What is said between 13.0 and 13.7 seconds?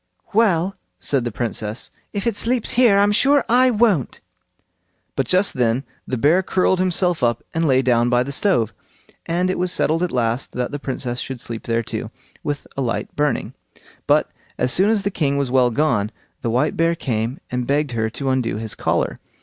burning.